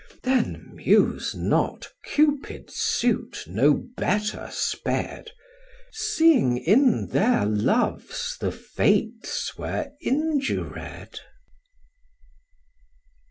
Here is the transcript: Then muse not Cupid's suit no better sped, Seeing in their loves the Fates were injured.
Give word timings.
Then 0.23 0.71
muse 0.73 1.35
not 1.35 1.87
Cupid's 2.03 2.73
suit 2.73 3.43
no 3.45 3.75
better 3.97 4.47
sped, 4.51 5.29
Seeing 5.91 6.57
in 6.57 7.09
their 7.09 7.45
loves 7.45 8.35
the 8.39 8.51
Fates 8.51 9.55
were 9.59 9.91
injured. 10.01 11.19